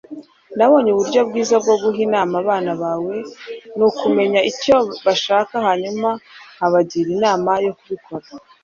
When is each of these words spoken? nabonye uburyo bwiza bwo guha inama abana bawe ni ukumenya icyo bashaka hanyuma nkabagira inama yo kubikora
nabonye 0.57 0.89
uburyo 0.91 1.19
bwiza 1.29 1.55
bwo 1.63 1.75
guha 1.81 1.99
inama 2.07 2.33
abana 2.43 2.71
bawe 2.81 3.15
ni 3.75 3.83
ukumenya 3.89 4.39
icyo 4.51 4.77
bashaka 5.05 5.55
hanyuma 5.67 6.09
nkabagira 6.55 7.09
inama 7.17 7.51
yo 7.67 7.73
kubikora 7.77 8.27